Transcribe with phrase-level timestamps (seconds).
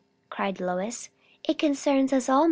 [0.31, 1.09] cried Lois.
[1.47, 2.39] "It concerns us all.